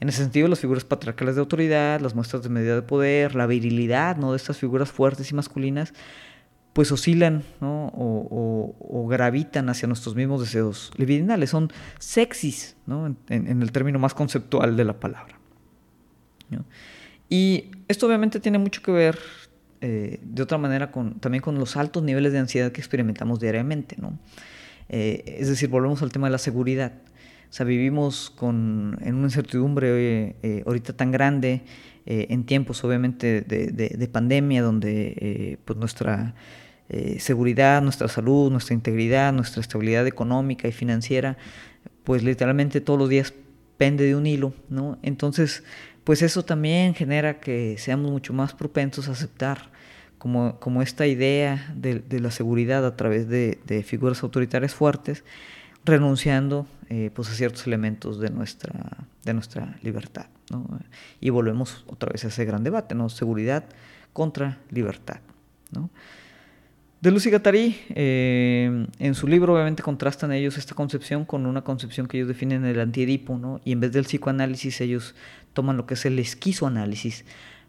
[0.00, 3.46] En ese sentido, las figuras patriarcales de autoridad, las muestras de medida de poder, la
[3.46, 4.32] virilidad ¿no?
[4.32, 5.94] de estas figuras fuertes y masculinas,
[6.72, 11.50] pues oscilan o, gravitan hacia nuestros mismos deseos libidinales.
[11.50, 13.06] Son sexys ¿no?
[13.28, 15.38] en, el término más conceptual de la palabra.
[17.32, 19.18] Y esto obviamente tiene mucho que ver
[19.80, 23.96] eh, de otra manera con, también con los altos niveles de ansiedad que experimentamos diariamente.
[23.98, 24.18] ¿no?
[24.90, 26.92] Eh, es decir, volvemos al tema de la seguridad.
[27.48, 31.62] O sea, vivimos con, en una incertidumbre eh, ahorita tan grande,
[32.04, 36.34] en tiempos obviamente de, de pandemia, donde pues nuestra
[36.94, 41.38] eh, seguridad, nuestra salud, nuestra integridad, nuestra estabilidad económica y financiera,
[42.04, 43.32] pues literalmente todos los días
[43.78, 44.98] pende de un hilo, ¿no?
[45.02, 45.64] Entonces,
[46.04, 49.70] pues eso también genera que seamos mucho más propensos a aceptar
[50.18, 55.24] como, como esta idea de, la seguridad a través de, figuras autoritarias fuertes,
[55.84, 58.72] renunciando eh, pues a ciertos elementos de nuestra,
[59.24, 60.26] de nuestra libertad.
[61.20, 63.08] Y volvemos otra vez a ese gran debate, ¿no?
[63.08, 63.64] seguridad
[64.12, 65.20] contra libertad.
[65.72, 65.90] ¿no?
[67.02, 72.06] De Lucy Gattari, eh, en su libro obviamente contrastan ellos esta concepción con una concepción
[72.06, 73.60] que ellos definen el antiedipo, ¿no?
[73.64, 75.16] y en vez del psicoanálisis ellos
[75.52, 77.24] toman lo que es el esquizoanálisis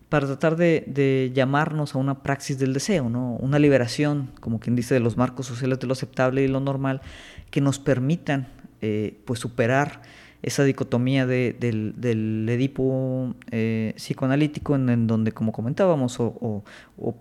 [0.07, 3.33] para tratar de, llamarnos a una praxis del deseo, ¿no?
[3.37, 7.01] una liberación, como quien dice, de los marcos sociales de lo aceptable y lo normal,
[7.49, 8.49] que nos permitan
[8.81, 10.03] eh, pues superar
[10.43, 16.63] esa dicotomía del, Edipo eh, psicoanalítico en, donde, como comentábamos, o,
[16.97, 17.15] o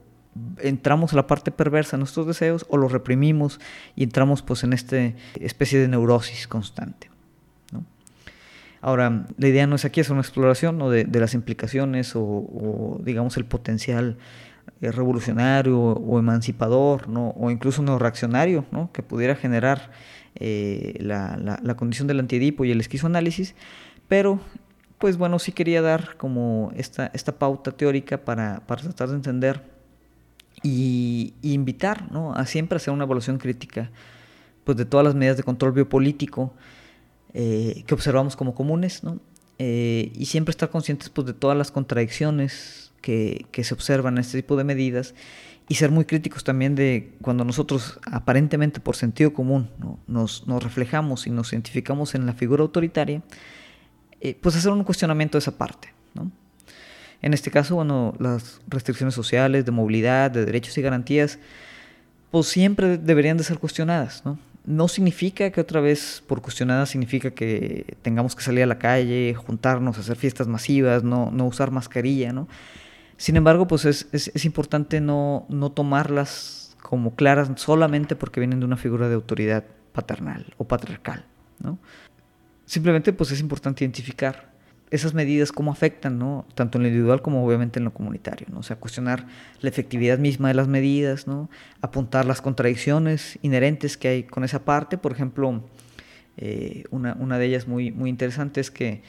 [0.59, 3.61] entramos a la parte perversa de nuestros deseos o los reprimimos
[3.97, 4.97] y entramos pues en esta
[5.41, 7.11] especie de neurosis constante.
[8.81, 13.45] Ahora, la idea no es aquí hacer una exploración de, las implicaciones o, digamos el
[13.45, 14.19] potencial
[14.81, 17.29] eh, revolucionario o emancipador ¿no?
[17.31, 18.91] o incluso neoreaccionario ¿no?
[18.93, 19.93] que pudiera generar
[20.35, 23.55] eh, la, la, condición del antiedipo y el esquizoanálisis,
[24.09, 24.41] pero
[24.99, 29.72] pues bueno, sí quería dar como esta, esta pauta teórica para, para tratar de entender
[30.63, 32.35] y, invitar ¿no?
[32.35, 33.91] a siempre hacer una evaluación crítica
[34.65, 36.55] pues, de todas las medidas de control biopolítico
[37.35, 39.21] eh, que observamos como comunes ¿no?
[39.59, 44.21] Eh, y siempre estar conscientes pues, de todas las contradicciones que, que, se observan en
[44.21, 45.15] este tipo de medidas
[45.69, 49.99] y ser muy críticos también de cuando nosotros aparentemente por sentido común ¿no?
[50.07, 53.23] nos, nos, reflejamos y nos identificamos en la figura autoritaria,
[54.21, 55.93] eh, pues hacer un cuestionamiento de esa parte.
[56.15, 56.31] ¿no?
[57.23, 61.39] En este caso, bueno, las restricciones sociales, de movilidad, de derechos y garantías,
[62.33, 64.39] pues siempre deberían de ser cuestionadas, ¿no?
[64.65, 69.35] No significa que otra vez por cuestionadas significa que tengamos que salir a la calle,
[69.35, 72.49] juntarnos, hacer fiestas masivas, no, no usar mascarilla, ¿no?
[73.17, 78.67] Sin embargo, pues es, es, importante no, no tomarlas como claras solamente porque vienen de
[78.67, 81.25] una figura de autoridad paternal o patriarcal,
[81.61, 81.79] ¿no?
[82.65, 84.52] Simplemente pues es importante identificar
[84.93, 86.47] esas medidas cómo afectan, ¿no?
[86.55, 88.59] Tanto en lo individual como obviamente en lo comunitario, ¿no?
[88.59, 89.27] O sea, cuestionar
[89.63, 91.49] la efectividad misma de las medidas, ¿no?
[91.81, 94.99] Apuntar las contradicciones inherentes que hay con esa parte.
[94.99, 95.65] Por ejemplo,
[96.37, 99.03] eh, una, una, de ellas muy, muy interesante es que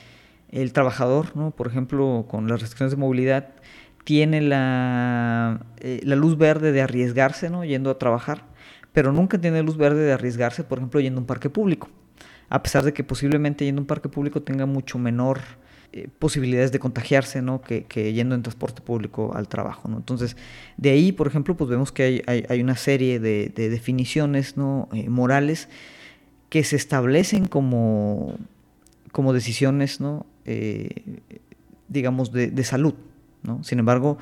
[0.52, 1.52] el trabajador, ¿no?
[1.52, 3.50] Por ejemplo, con las restricciones de movilidad,
[4.06, 7.65] tiene la, eh, la luz verde de arriesgarse, ¿no?
[7.65, 8.46] Yendo a trabajar,
[8.93, 11.89] pero nunca tiene luz verde de arriesgarse, por ejemplo, yendo a un parque público.
[12.48, 15.41] A pesar de que posiblemente yendo a un parque público tenga mucho menor
[15.95, 17.62] eh, posibilidades de contagiarse, ¿no?
[17.62, 19.97] Que, yendo en transporte público al trabajo, ¿no?
[19.97, 20.36] Entonces,
[20.75, 24.89] de ahí, por ejemplo, pues vemos que hay, hay, una serie de, definiciones, ¿no?
[24.91, 25.69] Eh, morales
[26.49, 28.39] que se establecen como,
[29.12, 30.25] como decisiones, ¿no?
[30.45, 31.19] Eh,
[31.89, 32.95] digamos, de, salud,
[33.43, 33.63] ¿no?
[33.63, 34.17] Sin embargo,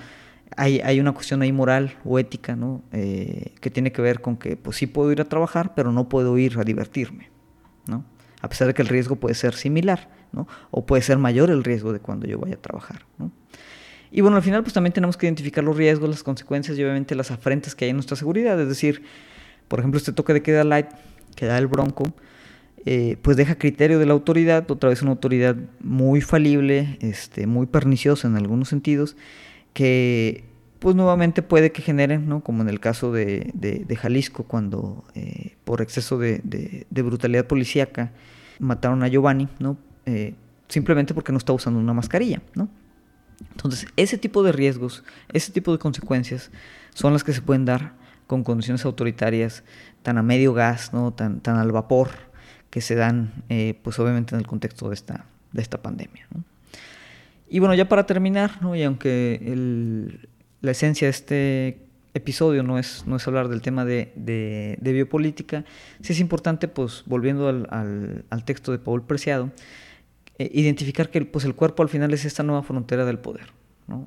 [0.57, 2.83] hay, hay, una cuestión ahí moral o ética, ¿no?
[2.91, 6.37] que tiene que ver con que, pues sí puedo ir a trabajar, pero no puedo
[6.37, 7.29] ir a divertirme,
[7.87, 8.03] ¿no?
[8.41, 10.20] A pesar de que el riesgo puede ser similar.
[10.71, 13.05] O puede ser mayor el riesgo de cuando yo vaya a trabajar,
[14.11, 17.15] Y bueno, al final pues también tenemos que identificar los riesgos, las consecuencias y obviamente
[17.15, 18.59] las afrentas que hay en nuestra seguridad.
[18.59, 19.03] Es decir,
[19.67, 20.87] por ejemplo, este toque de queda light
[21.35, 22.13] que da el bronco,
[22.85, 27.67] eh, pues deja criterio de la autoridad, otra vez una autoridad muy falible, este, muy
[27.67, 29.15] perniciosa en algunos sentidos,
[29.73, 30.45] que
[30.79, 32.41] pues nuevamente puede que generen, ¿no?
[32.41, 33.53] como en el caso de,
[33.99, 38.13] Jalisco, cuando eh, por exceso de, de, brutalidad policíaca
[38.57, 39.77] mataron a Giovanni, ¿no?
[40.05, 40.35] Eh,
[40.67, 42.69] simplemente porque no está usando una mascarilla, ¿no?
[43.51, 46.51] Entonces, ese tipo de riesgos, ese tipo de consecuencias
[46.93, 47.93] son las que se pueden dar
[48.27, 49.63] con condiciones autoritarias
[50.03, 51.11] tan a medio gas, ¿no?
[51.11, 52.09] tan, tan al vapor,
[52.69, 56.27] que se dan, eh, pues obviamente en el contexto de esta, de esta pandemia.
[57.49, 58.75] Y bueno, ya para terminar, ¿no?
[58.75, 60.07] y aunque
[60.61, 61.79] la esencia de este
[62.13, 65.65] episodio no es, no es hablar del tema de, de, biopolítica,
[66.01, 69.51] sí es importante, pues volviendo al, al, al texto de Paul Preciado,
[70.41, 73.53] eh, identificar que pues, el cuerpo al final es esta nueva frontera del poder.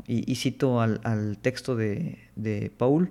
[0.07, 3.11] Y, cito al, texto de, de Paul,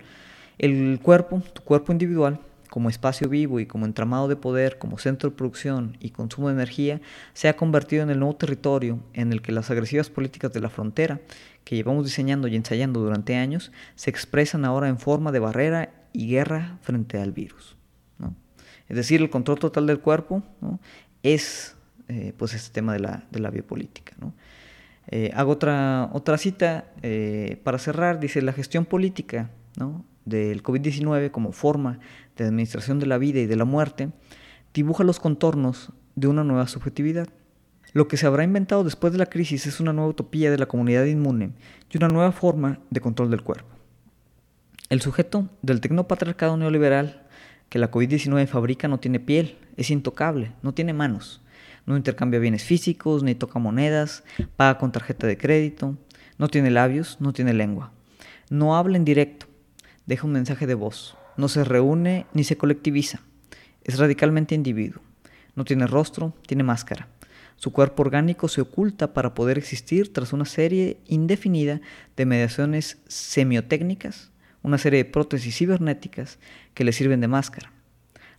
[0.57, 2.39] el cuerpo, tu cuerpo individual,
[2.73, 6.55] como espacio vivo y como entramado de poder, como centro de producción y consumo de
[6.55, 6.99] energía,
[7.35, 10.71] se ha convertido en el nuevo territorio en el que las agresivas políticas de la
[10.71, 11.21] frontera,
[11.63, 16.27] que llevamos diseñando y ensayando durante años, se expresan ahora en forma de barrera y
[16.27, 17.77] guerra frente al virus.
[18.89, 20.41] Es decir, el control total del cuerpo
[21.21, 21.75] es
[22.07, 24.13] eh, pues este tema de la, de la biopolítica.
[25.07, 29.49] Eh, hago otra, otra cita eh, para cerrar, dice, la gestión política
[30.25, 31.99] del COVID-19 como forma
[32.37, 34.09] de administración de la vida y de la muerte,
[34.73, 37.27] dibuja los contornos de una nueva subjetividad.
[37.93, 40.65] Lo que se habrá inventado después de la crisis es una nueva utopía de la
[40.65, 41.51] comunidad inmune
[41.91, 43.69] y una nueva forma de control del cuerpo.
[44.89, 47.23] El sujeto del tecnopatriarcado neoliberal
[47.69, 51.42] que la COVID-19 fabrica no tiene piel, es intocable, no tiene manos,
[51.85, 54.23] no intercambia bienes físicos, ni toca monedas,
[54.55, 55.97] paga con tarjeta de crédito,
[56.37, 57.91] no tiene labios, no tiene lengua,
[58.49, 59.47] no habla en directo,
[60.05, 63.21] deja un mensaje de voz, no se reúne ni se colectiviza.
[63.83, 65.01] Es radicalmente individuo.
[65.55, 67.09] No tiene rostro, tiene máscara.
[67.57, 71.81] Su cuerpo orgánico se oculta para poder existir tras una serie indefinida
[72.15, 74.31] de mediaciones semiotécnicas,
[74.63, 76.39] una serie de prótesis cibernéticas
[76.73, 77.72] que le sirven de máscara.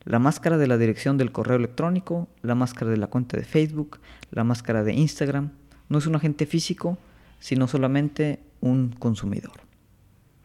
[0.04, 4.00] La máscara de la dirección del correo electrónico, la máscara de la cuenta de Facebook,
[4.30, 5.50] la máscara de Instagram.
[5.88, 6.98] No es un agente físico,
[7.40, 9.52] sino solamente un consumidor.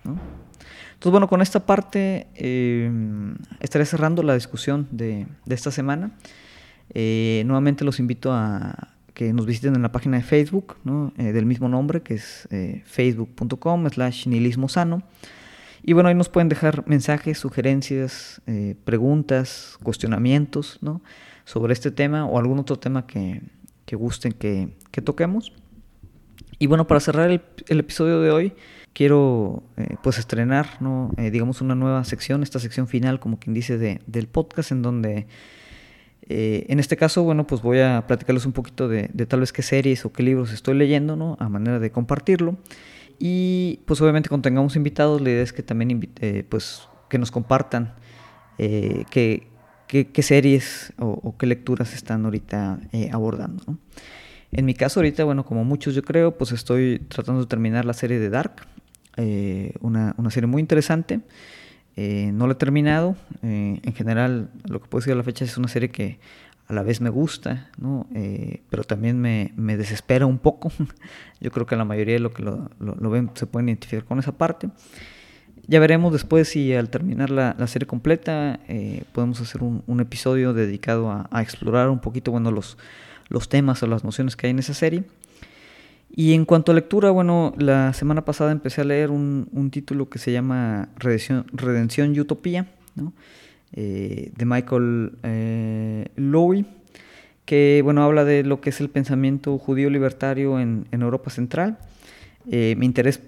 [0.03, 2.91] Entonces, bueno, con esta parte eh,
[3.59, 6.11] estaré cerrando la discusión de, esta semana.
[6.93, 10.77] Eh, nuevamente los invito a que nos visiten en la página de Facebook
[11.17, 12.47] eh, del mismo nombre, que es
[12.85, 15.03] facebook.com slash nihilismo sano.
[15.83, 18.41] Y bueno, ahí nos pueden dejar mensajes, sugerencias,
[18.83, 20.79] preguntas, cuestionamientos
[21.45, 23.41] sobre este tema o algún otro tema que,
[23.91, 24.69] gusten que,
[25.03, 25.53] toquemos.
[26.59, 28.53] Y bueno, para cerrar el episodio de hoy,
[28.93, 31.11] quiero eh, pues estrenar, ¿no?
[31.17, 34.81] Eh, digamos, una nueva sección, esta sección final, como quien dice, de, del podcast, en
[34.81, 35.27] donde,
[36.27, 39.61] eh, en este caso, bueno, pues voy a platicarles un poquito de, tal vez qué
[39.61, 41.37] series o qué libros estoy leyendo, ¿no?
[41.39, 42.57] A manera de compartirlo.
[43.19, 46.09] Y pues obviamente cuando tengamos invitados, la idea es que también,
[46.47, 47.93] pues, que nos compartan
[48.57, 49.47] qué,
[49.87, 52.79] qué, series o, qué lecturas están ahorita
[53.11, 53.77] abordando, ¿no?
[54.51, 57.93] En mi caso ahorita, bueno, como muchos yo creo, pues estoy tratando de terminar la
[57.93, 58.67] serie de Dark,
[59.17, 61.19] eh, una, serie muy interesante.
[61.95, 63.15] Eh, no la he terminado.
[63.43, 66.19] Eh, en general, lo que puedo decir a la fecha es una serie que
[66.69, 68.07] a la vez me gusta, ¿no?
[68.69, 70.71] pero también me, desespera un poco.
[71.41, 72.69] Yo creo que la mayoría de lo que lo,
[73.09, 74.69] ven se pueden identificar con esa parte.
[75.67, 78.59] Ya veremos después si al terminar la, serie completa
[79.11, 82.77] podemos hacer un, episodio dedicado a, a, explorar un poquito bueno, los,
[83.29, 85.03] los temas o las nociones que hay en esa serie.
[86.11, 90.17] Y en cuanto a lectura, bueno, la semana pasada empecé a leer un, título que
[90.19, 92.67] se llama Redención, y Utopía,
[93.73, 96.65] eh, de Michael eh, Lowy,
[97.45, 101.79] que bueno, habla de lo que es el pensamiento judío libertario en, Europa Central.
[102.49, 103.21] Eh, mi interés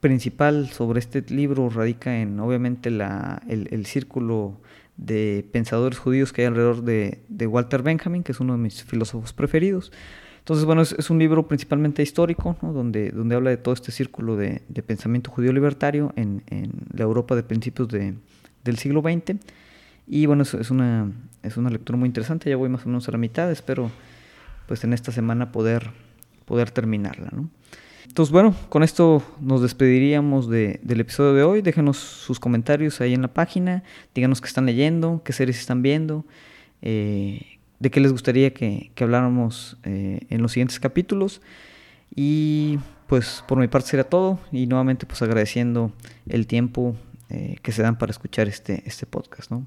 [0.00, 4.60] principal sobre este libro radica en, obviamente, la, el, círculo
[4.96, 8.84] de pensadores judíos que hay alrededor de, de Walter Benjamin, que es uno de mis
[8.84, 9.92] filósofos preferidos.
[10.46, 14.60] Entonces, bueno, es, un libro principalmente histórico, donde, donde habla de todo este círculo de,
[14.86, 16.44] pensamiento judío libertario en,
[16.92, 19.40] la Europa de principios del siglo XX.
[20.06, 21.10] Y bueno, es, una,
[21.42, 23.90] es una lectura muy interesante, ya voy más o menos a la mitad, espero
[24.66, 25.90] pues en esta semana poder,
[26.44, 27.30] poder terminarla.
[28.06, 31.62] Entonces, bueno, con esto nos despediríamos del episodio de hoy.
[31.62, 33.82] Déjenos sus comentarios ahí en la página,
[34.14, 36.24] díganos qué están leyendo, qué series están viendo.
[36.82, 41.40] Eh, de qué les gustaría que, habláramos eh, en los siguientes capítulos.
[42.14, 45.92] Y pues por mi parte sería todo y nuevamente pues agradeciendo
[46.28, 46.96] el tiempo
[47.28, 49.50] eh, que se dan para escuchar este, este podcast.
[49.50, 49.66] ¿no?